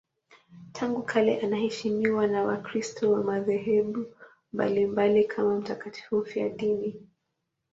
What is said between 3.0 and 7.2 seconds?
wa madhehebu mbalimbali kama mtakatifu mfiadini.